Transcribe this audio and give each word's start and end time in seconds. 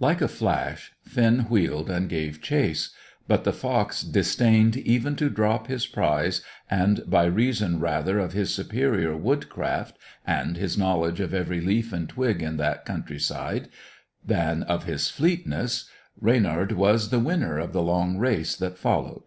Like 0.00 0.20
a 0.20 0.26
flash, 0.26 0.90
Finn 1.04 1.46
wheeled 1.48 1.88
and 1.88 2.08
gave 2.08 2.42
chase; 2.42 2.90
but 3.28 3.44
the 3.44 3.52
fox 3.52 4.02
disdained 4.02 4.76
even 4.78 5.14
to 5.14 5.30
drop 5.30 5.68
his 5.68 5.86
prize, 5.86 6.42
and, 6.68 7.04
by 7.08 7.26
reason 7.26 7.78
rather 7.78 8.18
of 8.18 8.32
his 8.32 8.52
superior 8.52 9.16
woodcraft, 9.16 9.96
and 10.26 10.56
his 10.56 10.76
knowledge 10.76 11.20
of 11.20 11.32
every 11.32 11.60
leaf 11.60 11.92
and 11.92 12.08
twig 12.08 12.42
in 12.42 12.56
that 12.56 12.84
country 12.84 13.20
side, 13.20 13.68
than 14.24 14.64
of 14.64 14.86
his 14.86 15.08
fleetness, 15.08 15.88
Reynard 16.20 16.72
was 16.72 17.10
the 17.10 17.20
winner 17.20 17.56
of 17.60 17.72
the 17.72 17.80
long 17.82 18.18
race 18.18 18.56
that 18.56 18.78
followed. 18.78 19.26